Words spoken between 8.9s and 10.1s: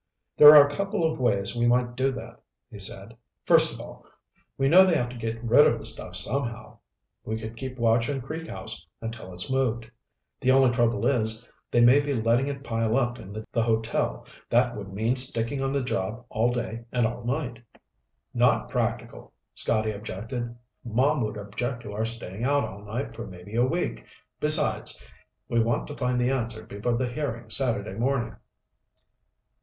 until it's moved.